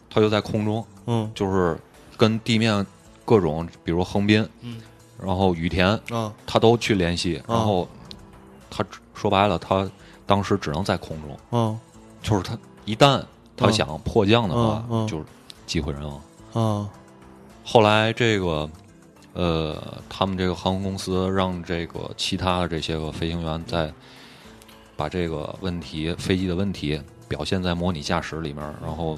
[0.09, 1.29] 他就在空中，嗯。
[1.33, 1.77] 就是
[2.15, 2.85] 跟地面
[3.25, 4.79] 各种，比如横滨，嗯。
[5.19, 7.87] 然后羽田，啊他都去联系，啊然后
[8.69, 9.89] 他说白了，他
[10.27, 11.79] 当时只能在空中，嗯。
[12.21, 13.19] 就是他一旦
[13.61, 15.25] 他嗯想迫降的话，嗯嗯就是
[15.67, 16.21] 机会人亡。
[16.53, 16.89] 啊
[17.63, 18.67] 后来这个
[19.33, 23.93] 呃，他们这个航空公司让这个其他的这些个飞行员在
[24.97, 29.17] 把这个问题飞机的问题表现在模拟驾驶里面，然后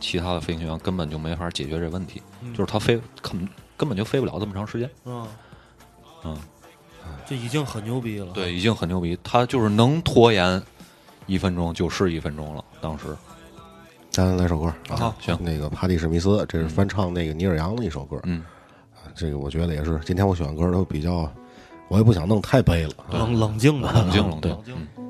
[0.00, 4.90] 其他的飞行员根本就没法解决这问题，嗯就是他飞根根本就飞不了这么长时间。
[5.04, 5.26] 嗯，
[6.24, 6.36] 嗯，
[7.26, 8.32] 这已经很牛逼了。
[8.34, 10.60] 对，已经很牛逼，他就是能拖延
[11.26, 12.62] 一分钟就是一分钟了。
[12.80, 13.16] 当时
[14.16, 18.42] 咱来首歌啊，行那个帕蒂史密斯，这是翻唱那个尼尔杨的一首歌，嗯，
[19.14, 21.30] 这个我觉得也是，今天我选歌都比较，
[21.88, 24.74] 我也不想弄太悲了，冷冷静的，冷静 冷静冷静。
[24.74, 25.06] 嗯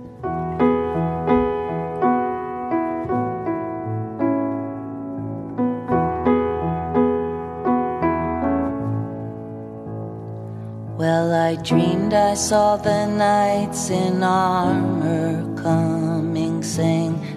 [10.99, 15.46] Well, I dreamed I saw the knights in armor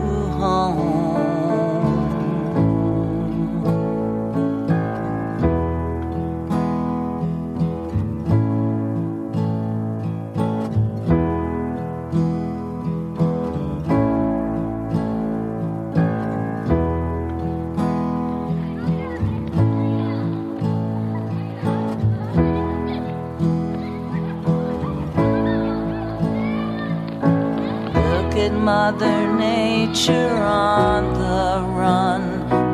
[28.42, 32.24] at Mother Nature on the run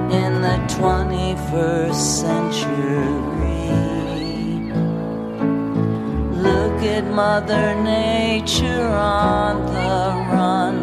[0.09, 3.67] in the 21st century.
[6.47, 9.99] Look at Mother Nature on the
[10.31, 10.77] run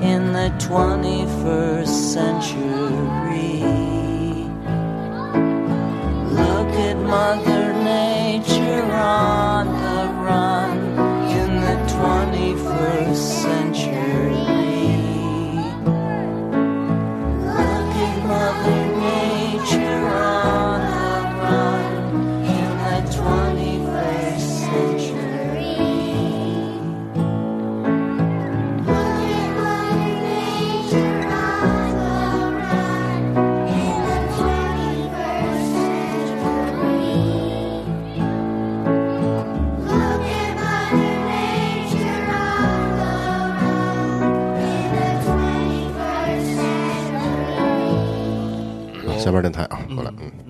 [0.00, 3.60] in the 21st century.
[6.40, 9.51] Look at Mother Nature on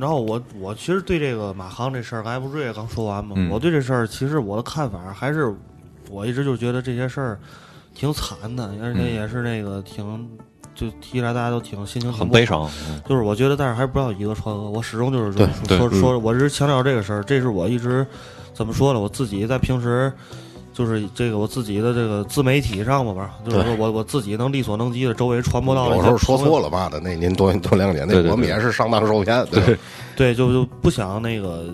[0.03, 3.37] 然后我我其实对这个马航这事儿，刚才不是瑞也刚说完吗？
[3.39, 5.55] 嗯我对这事儿其实我的看法还是，
[6.11, 7.39] 我一直就觉得这些事儿
[7.95, 10.29] 挺惨的，而且嗯也是那个挺
[10.75, 12.69] 就提起来大家都挺心情很悲伤。
[12.89, 14.71] 嗯就是我觉得，但是还是不要以讹传讹。
[14.73, 18.05] 我始终就是说说说，我一直强调这个事儿，这是我一直
[18.53, 18.99] 怎么说呢？
[18.99, 20.13] 我自己在平时
[20.73, 29.77] 就是这个我自己的这个自媒体上吧，吧，就是说我我自己能力所能及的周围传播到有时候说错了嘛的，那您多多谅解，那我们也是上当受骗，对？
[30.17, 31.67] 对，就就不想那个，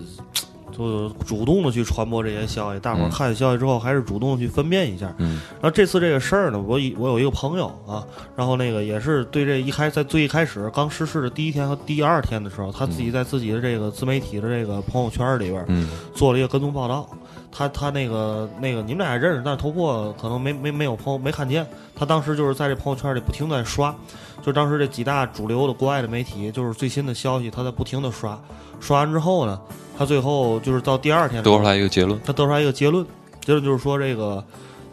[0.77, 2.81] 就主动的去传播这些消息。
[2.81, 5.15] 大伙儿嗯看见消息之后，还是主动的去分辨一下。
[5.19, 8.05] 嗯然后这次这个事儿呢，我一我有一个朋友啊，
[8.37, 17.09] 然后那个也是对这一开在最一开始刚失事的第一天和第二天的时候，他自己在自己的这个自媒体的这个朋友圈里边嗯做了一个跟踪报道。
[17.51, 21.67] 他他那个那个你们俩也认识，但是头破可能没没没有朋友没看见。
[21.95, 23.95] 他当时就是在这朋友圈里不停地在刷，
[24.43, 28.39] 就当时这几大主流的国外的媒体，就是最新的消息，他在不停的刷。
[28.81, 29.61] 刷完之后呢，
[29.97, 32.21] 他最后就是到第二天得出来一个结论。
[32.25, 33.05] 他得出来一个结论，
[33.41, 34.45] 结论就是说这个，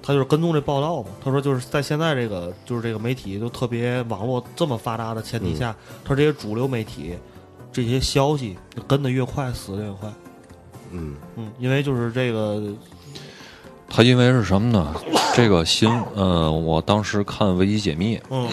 [0.02, 1.10] 他就是跟踪这报道嘛。
[1.24, 7.13] 他说就是在现在这个就是这个媒体都特别网络这么发达的前提下，他说这些主流媒体
[7.72, 10.10] 这些消息跟得越快，死得越快。
[10.91, 12.62] 嗯嗯，因为就是这个，
[13.89, 14.93] 他因为是什么呢？
[15.36, 18.48] 这个新，呃，我当时看维基解密嗯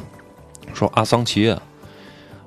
[0.74, 1.54] 说阿桑奇，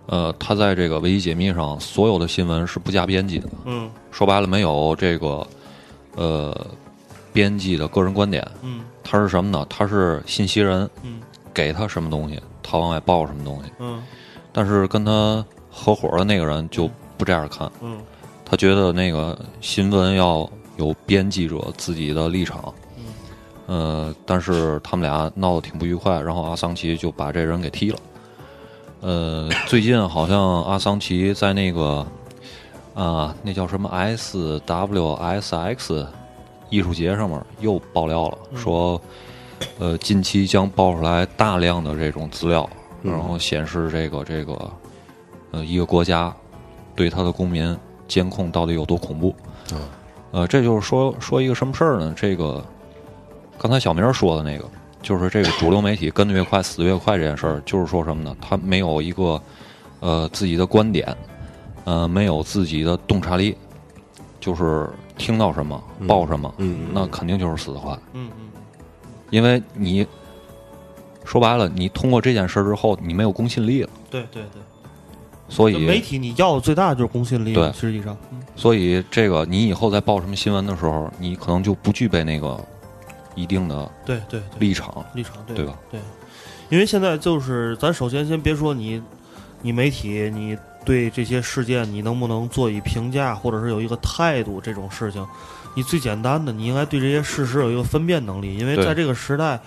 [0.05, 5.45] 呃，他在这个维基解密上所有的新闻是不加编辑的，嗯说白了没有这个
[6.15, 6.55] 呃
[7.33, 9.65] 编辑的个人观点，嗯他是什么呢？
[9.69, 11.21] 他是信息人嗯
[11.53, 13.71] 给他什么东西，他往外报什么东西。
[13.79, 14.01] 嗯
[14.53, 17.97] 但是跟他合伙的那个人就不这样看，嗯
[18.51, 22.61] 他觉得那个新闻要有编辑者自己的立场。
[22.97, 23.05] 嗯
[23.67, 27.97] 呃，但是他们俩闹得挺不愉快，然后阿桑奇就把这人给踢了。
[28.99, 32.05] 呃，最近好像阿桑奇在那个
[32.93, 36.05] 啊、那叫什么 SWSX
[36.69, 39.01] 艺术节上面又爆料了，说
[39.79, 42.69] 呃近期将爆出来大量的这种资料，
[43.01, 44.71] 然后显示这个这个
[45.51, 46.35] 呃一个国家
[46.97, 47.73] 对他的公民
[48.11, 49.33] 监控到底有多恐怖。
[50.31, 52.13] 呃，这就是说说一个什么事儿呢？
[52.15, 52.61] 这个
[53.57, 54.65] 刚才小明说的那个，
[55.01, 58.35] 就是这个主流媒体跟的越快，死的越快这件事儿，就是说什么呢？
[58.41, 59.41] 他没有一个
[60.01, 61.15] 呃自己的观点，
[61.85, 63.55] 呃，没有自己的洞察力，
[64.39, 67.93] 就是听到什么报什么，嗯那肯定就是死的快。
[68.13, 68.47] 嗯嗯
[69.31, 70.05] 因为你
[71.23, 74.61] 说白了，你通过这件事儿之后，你没有公信力了，对对对，
[75.51, 82.57] 所以媒体你要的最大的就是公信力，对实际上，嗯所以这个你以后在报什么新闻的时候，你可能就不具备那个
[83.35, 85.05] 一定的对对对，立场。
[85.13, 85.77] 立场，对对吧？
[85.91, 85.99] 对，
[86.69, 89.01] 因为现在就是咱首先先别说你，
[89.61, 95.27] 你媒体你对这些事件你能不能做以评价，或者是有一个态度这种事情，
[95.75, 99.59] 你最简单的你应该对这些事实有一个分辨能力，因为在这个时代。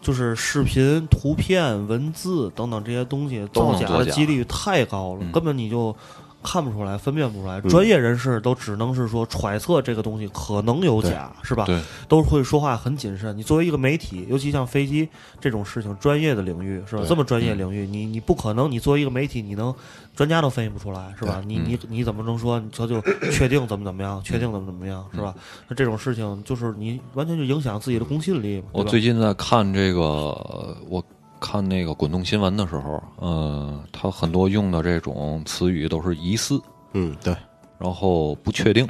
[0.00, 5.32] 就是视频、图片、文字等等这些东西造假的几率太高了，嗯。
[5.32, 5.94] 根本你就
[6.42, 7.60] 看不出来、分辨不出来。
[7.60, 11.64] 嗯专业人士都只能是说揣测这个东西可能有假，是吧？
[11.66, 13.36] 对，都会说话很谨慎。
[13.36, 15.08] 你作为一个媒体，尤其像飞机
[15.40, 17.04] 这种事情，专业的领域是吧？
[17.06, 19.74] 这么专业领域，你你不可能，你作为一个媒体，你能
[20.16, 21.42] 专家都分析不出来，是吧？
[21.46, 25.34] 你你你怎么能说他就确定怎么怎么样，确定怎么怎么样，是吧？
[25.68, 28.68] 那这种事情就是你完全就影响自己的公信力嘛。
[28.72, 31.04] 我最近在看这个，呃我
[31.40, 36.60] 看那个滚动新闻的时候，呃，他很多用的这种词语都是疑似，
[36.92, 37.34] 嗯，对，
[37.78, 38.86] 然后不确定，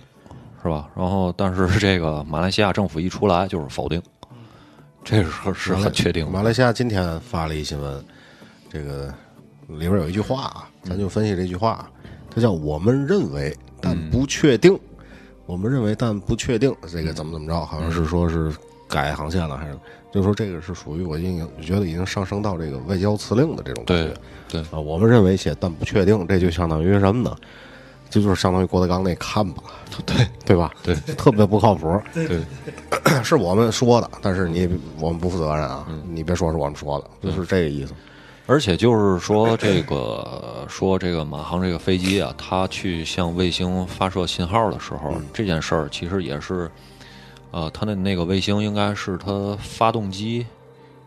[0.62, 0.90] 是吧？
[0.94, 4.02] 然后但是这个马来西亚政府一出来就是否定，
[5.04, 6.30] 这是是很确定的。
[6.32, 8.04] 马来西亚今天发了一新闻，
[8.68, 9.06] 这个
[9.68, 11.88] 里边有一句话啊，咱就分析这句话，
[12.28, 14.78] 它叫“我们认为但不确定”，
[15.46, 18.52] 我们认为但不确定，这个怎么怎么着，好像是说是
[18.90, 19.72] 改航线了，还是
[20.12, 24.12] 就是说这个是属于我已经觉得已经上升到这个外交辞令的这种感觉
[24.48, 27.34] 对对，啊，我们认为且但不确定，这就相当于什么呢？
[28.10, 29.62] 这就是相当于郭德纲那看吧，
[30.04, 30.72] 对对吧？
[30.82, 31.96] 对，特别不靠谱。
[32.12, 32.40] 对，
[33.22, 34.68] 是我们说的，但是你
[34.98, 35.86] 我们不负责任啊！
[36.08, 37.94] 你别说是我们说的，就是这个意思。
[38.46, 46.68] 而且就是说，这个 说这个马航这个飞机啊，它去向卫星发射信号的时候，这件事儿其实也是，
[47.50, 50.46] 呃，它的那个卫星应该是它发动机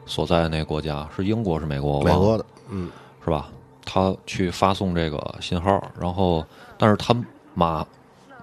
[0.05, 2.01] 所在的那个国家是英国是美国？
[2.03, 2.91] 美国的，嗯，
[3.23, 3.49] 是吧？
[3.85, 6.45] 他去发送这个信号，然后，
[6.77, 7.13] 但是他
[7.53, 7.85] 马，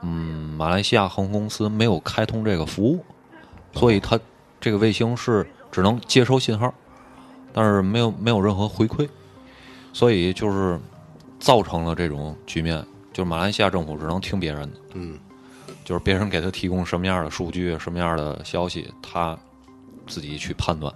[0.02, 3.02] 嗯，马来西亚航空公司没有开通这个服务，
[3.72, 4.20] 所以它
[4.60, 6.72] 这个卫星是只能接收信号，
[7.54, 9.08] 但是没有没有任何回馈，
[9.94, 10.78] 所以就是
[11.38, 15.18] 造成了这种局面，就是马来西亚政府只能听别人的，嗯，
[15.84, 19.36] 就是别人给他提供什么样的数据、什么样的消息，他
[20.06, 20.92] 自己去判断。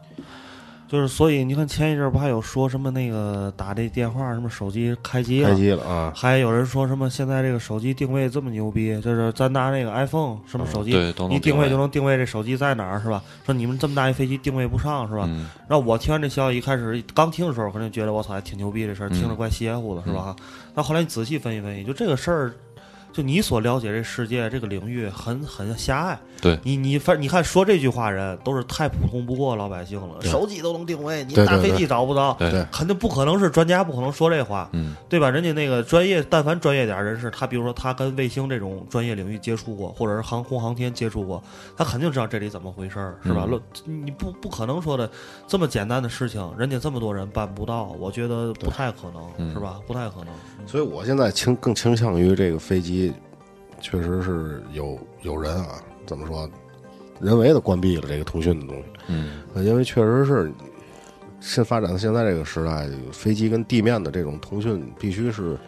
[0.86, 6.12] 就是所以你看前一阵儿不还有说什么那个打这电话什么手机开机了开，机了啊！
[6.14, 13.20] 还有人说什么现在这个手机定位这么牛逼，就是咱拿那个 iPhone 什么手机，对都能一定位定位就能定位这手机在哪儿是吧？
[13.44, 15.24] 说你们这么大一飞机定位不上是吧？
[15.26, 20.36] 嗯，然后我听完这消息，一开始刚听的时候，肯定觉得我操，还挺牛逼这事儿，听着怪邪乎的，是吧？
[20.74, 22.54] 那后来你仔细分析分析，就这个事儿，
[23.14, 26.18] 就你所了解这世界这个领域很很狭隘。
[26.42, 34.68] 对你你反你看说这句话人都是太普通不过老百姓了，手机都能定位，你大飞机找不着，对对肯定不可能是专家，不可能说这话。
[34.72, 35.30] 嗯，对吧？
[35.30, 41.42] 人家那个专业，但凡专业点儿人士，他比如说他跟卫星这种专业领域接触过，或者是航空航天接触过，
[41.76, 43.44] 他肯定知道这里怎么回事儿，是吧？
[43.46, 45.08] 嗯论你不不可能说的
[45.46, 49.78] 这么简单的事情，人家这么多人办不到，我觉得不太可能，嗯是吧？
[49.86, 50.28] 不太可能。
[50.66, 53.03] 所以我现在倾更倾向于这个飞机，
[53.84, 56.48] 确实是有有人啊，怎么说，
[57.20, 58.84] 人为的关闭了这个通讯的东西。
[59.08, 60.50] 嗯，呃因为确实是
[61.38, 65.58] 现发展到现在这个时代，飞机跟地面的这种通讯必须是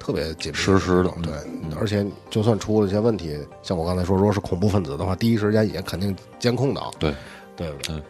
[0.00, 1.32] 特别紧密实时的对，
[1.78, 7.14] 而且就算出了一些问题，像我刚才说，如果是恐怖分子的话，第一时间也肯定监控到，对，
[7.54, 8.02] 对不对？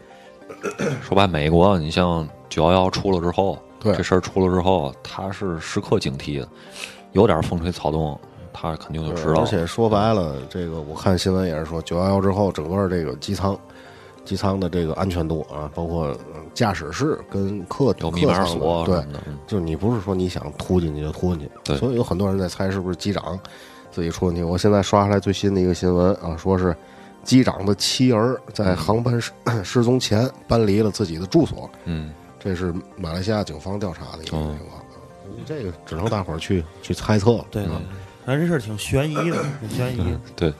[1.03, 6.49] 说白，美国你像九幺幺出了之后，对这事儿出了之后，他是时刻警惕的，
[7.13, 8.19] 有点风吹草动，
[8.61, 9.47] 他肯定就知道而。
[9.47, 13.59] 且说白了，这个我看新闻也是说，九幺幺之后，整个这个机舱。
[14.23, 16.17] 机舱的这个安全度啊，包括呃
[16.55, 23.37] 驾驶室跟客有密码客舱对锁什，么的，嗯就是你不是说你想突进去就突进去，对所以有很多人在猜是不是机长
[23.91, 24.43] 自己出问题。
[24.43, 26.77] 我现在刷出来最新的一个新闻啊，说是
[27.25, 29.33] 机长的妻儿在航班失
[29.65, 34.83] 失踪前搬离了自己的住所，嗯，这是马来西亚警方调查的一个哦情况。
[35.47, 37.47] 这个只能大伙儿去去猜测了。
[37.51, 37.65] 对
[38.27, 40.21] 正这事儿挺悬疑的，挺悬疑的。
[40.37, 40.55] 对，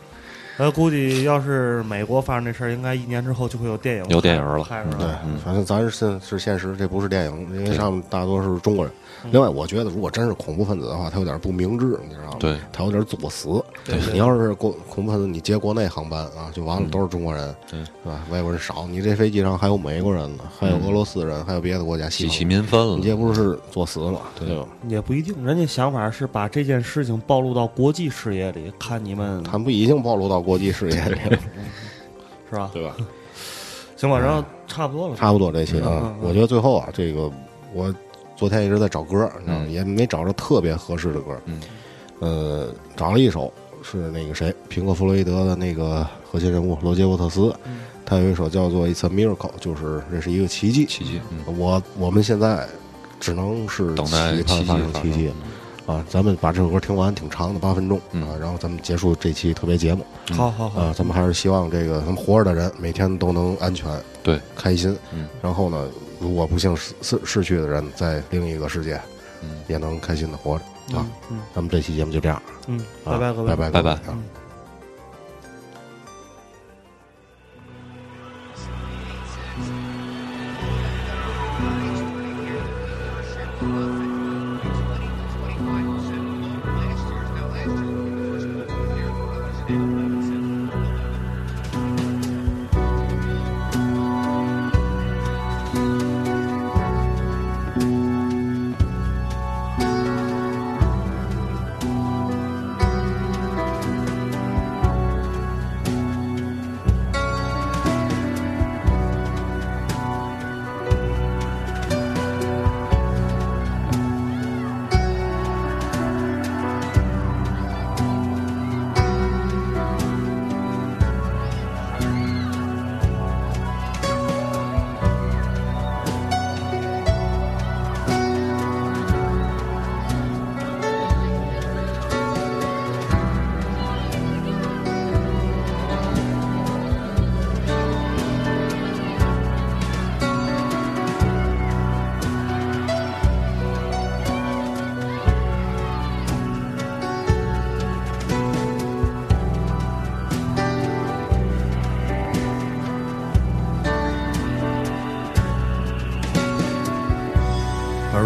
[0.59, 8.93] 呃，估计要是美国发生这事儿，应该一年之后就会有电影有电影了对拍出来。，反正咱是现是现实，这不是电影，因为上面大多数是中国人。
[9.31, 12.37] 另外，我觉得如果真是恐怖分子的话，他有点不明智，你知道吗？
[12.39, 13.49] 对，他有点作死。
[13.85, 18.21] 对对你要是国恐怖分子，你接国内航班啊，就完了，都是中国人，对是吧？
[18.31, 22.97] 外国人少，你这飞机上还有美国人呢，还有俄罗斯人，还有别的国家西激起，民愤了。
[22.97, 24.21] 你这不是作死吗？
[24.39, 24.67] 对吧？
[24.89, 31.39] 也不一定，人家想法是把这件事情暴露到国际视野里，看你们他们不已经暴露到国际视野里了，
[32.51, 32.71] 是吧？
[32.73, 32.97] 对吧？
[33.97, 37.31] 行吧，然后差不多了，差不多这期啊我觉得最后啊，这个
[37.75, 37.95] 我
[38.41, 41.39] 昨天一直在找歌，嗯也没找着特别合适的歌。
[41.45, 41.61] 嗯，
[42.21, 50.87] 呃，找了一首是那个谁，平克·弗洛伊德的那个核心人物罗杰·沃特斯，嗯他有一首叫做《It's a Miracle》，就是这是一个奇迹。
[50.87, 52.67] 奇迹，嗯，我我们现在
[53.21, 55.35] 只能是等待奇迹的发生奇迹生。
[55.95, 56.05] 啊！
[56.09, 58.37] 咱们把这首歌听完，挺长的，八分钟嗯啊。
[58.41, 63.91] 然后咱们结束这期特别节目好好好啊。，咱们还是希望这个咱们活着的人每天都能安全、
[64.23, 64.97] 对，开心。
[65.13, 65.89] 嗯，然后呢，
[66.21, 69.01] 如果不幸逝逝逝去的人，在另一个世界
[69.43, 70.97] 嗯，也能开心的活着。
[70.97, 71.07] 啊。
[71.55, 74.40] 咱们这期节目就这样，嗯，啊拜拜各位，拜拜拜拜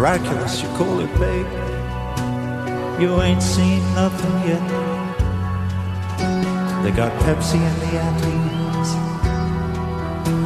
[0.05, 1.47] Miraculous, you call it, babe.
[3.01, 4.61] You ain't seen nothing yet.
[6.83, 8.91] They got Pepsi in the Andes.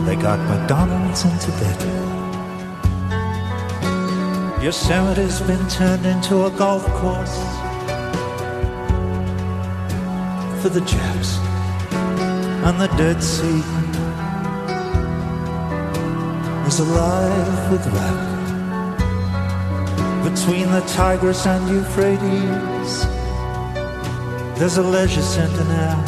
[0.07, 1.81] They got McDonald's in Tibet.
[4.63, 7.37] Yosemite's been turned into a golf course
[10.61, 11.37] for the Japs
[12.65, 13.61] and the Dead Sea
[16.65, 18.28] is alive with rap.
[20.29, 23.03] Between the Tigris and Euphrates,
[24.59, 26.03] there's a leisure center now.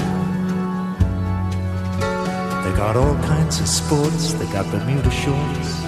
[2.64, 5.82] They got all kinds of sports, they got Bermuda shorts.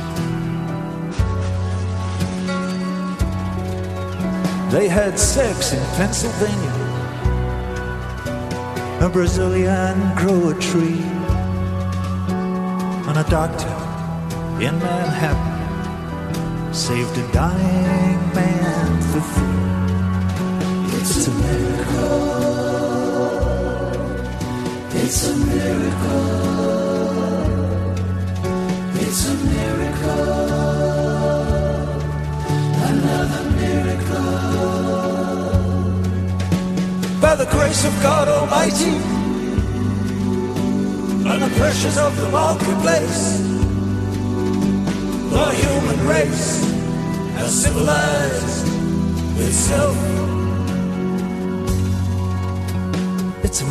[4.73, 6.73] They had sex in Pennsylvania.
[9.01, 11.03] A Brazilian grow a tree.
[13.07, 13.73] And a doctor
[14.59, 15.52] in Manhattan
[16.74, 19.43] saved a dying man for free.
[20.97, 22.24] It's a miracle.
[24.95, 26.34] It's a miracle.
[28.95, 30.26] It's a miracle.
[32.89, 34.34] Another miracle.
[37.21, 38.97] By the grace of God Almighty
[41.30, 43.41] and the pressures of the marketplace,
[45.30, 46.63] the human race
[47.35, 48.67] has civilized
[49.39, 49.97] itself.
[53.43, 53.65] It's a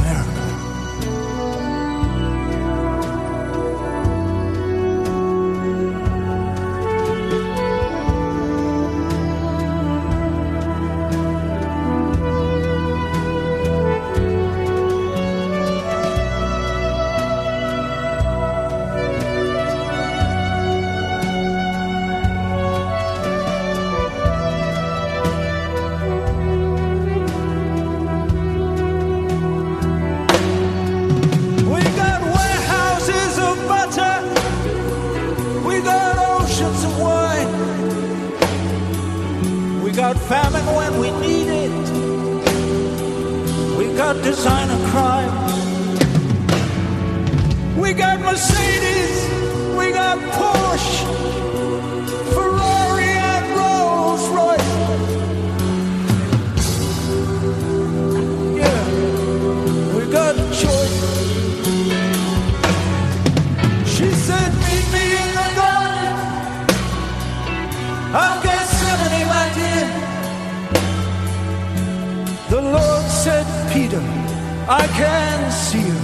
[74.69, 75.97] I can see your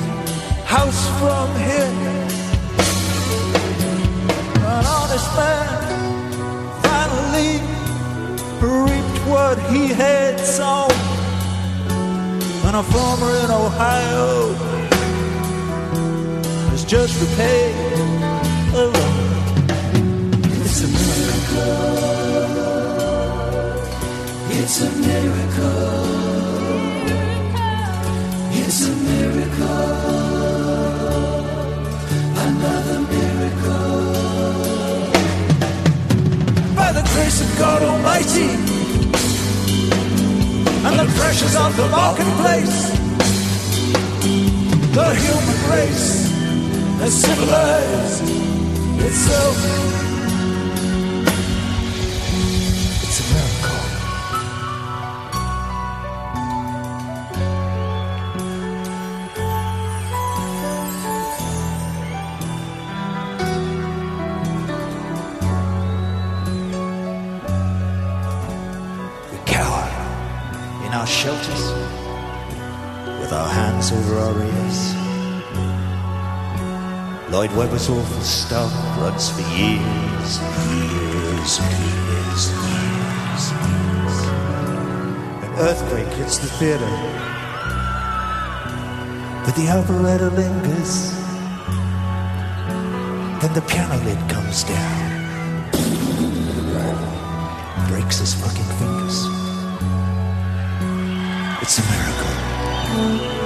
[0.66, 1.92] house from here.
[4.66, 5.68] An honest man
[6.82, 7.60] finally
[8.60, 10.90] reaped what he had sown.
[12.66, 14.54] And a farmer in Ohio
[16.74, 17.74] is just repaid
[18.74, 19.28] alone.
[20.64, 21.78] It's a miracle.
[24.50, 26.17] It's a miracle.
[37.58, 38.50] God Almighty
[40.86, 42.90] and the pressures of the marketplace,
[44.94, 46.30] the human race
[47.00, 48.22] has civilized
[49.04, 50.07] itself.
[77.38, 84.16] Lloyd Webber's awful stuff runs for years, and years, and years, years, years.
[85.44, 86.90] An earthquake hits the theater,
[89.44, 91.12] but the operetta lingers.
[93.40, 95.70] Then the piano lid comes down,
[97.86, 99.26] breaks his fucking fingers.
[101.62, 103.37] It's a miracle.